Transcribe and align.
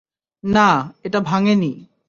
না, 0.43 0.67
এটা 1.03 1.19
ভাঙেনি! 1.19 1.71